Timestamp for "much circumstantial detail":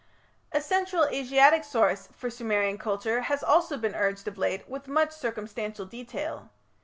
4.87-6.49